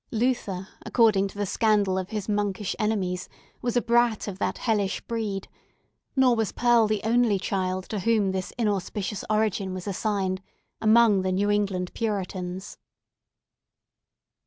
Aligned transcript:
Luther, 0.11 0.67
according 0.83 1.27
to 1.27 1.37
the 1.37 1.45
scandal 1.45 1.95
of 1.95 2.09
his 2.09 2.27
monkish 2.27 2.75
enemies, 2.79 3.29
was 3.61 3.77
a 3.77 3.83
brat 3.83 4.27
of 4.27 4.39
that 4.39 4.57
hellish 4.57 4.99
breed; 5.01 5.47
nor 6.15 6.35
was 6.35 6.51
Pearl 6.51 6.87
the 6.87 7.01
only 7.03 7.37
child 7.37 7.87
to 7.89 7.99
whom 7.99 8.31
this 8.31 8.51
inauspicious 8.57 9.23
origin 9.29 9.75
was 9.75 9.85
assigned 9.85 10.41
among 10.81 11.21
the 11.21 11.31
New 11.31 11.51
England 11.51 11.93
Puritans. 11.93 12.79